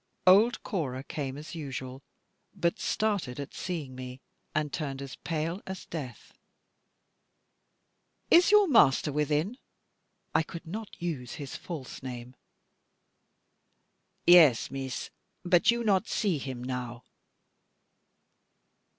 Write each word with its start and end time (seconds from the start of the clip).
Old 0.25 0.63
Cora 0.63 1.03
came 1.03 1.37
as 1.37 1.53
usual; 1.53 2.01
but 2.55 2.79
started 2.79 3.39
at 3.39 3.53
seeing 3.53 3.93
me, 3.93 4.19
and 4.55 4.73
turned 4.73 4.99
as 4.99 5.15
pale 5.17 5.61
as 5.67 5.85
death. 5.85 6.33
"Is 8.31 8.49
your 8.49 8.67
master 8.67 9.11
within?" 9.13 9.59
I 10.33 10.41
could 10.41 10.65
not 10.65 10.99
use 10.99 11.33
his 11.33 11.55
false 11.55 12.01
name. 12.01 12.33
"Yes, 14.25 14.69
Meesa, 14.71 15.11
but 15.45 15.69
you 15.69 15.83
not 15.83 16.07
see 16.07 16.39
him 16.39 16.63
now." 16.63 17.03